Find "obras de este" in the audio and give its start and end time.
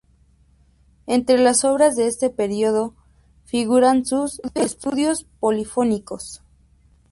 1.63-2.31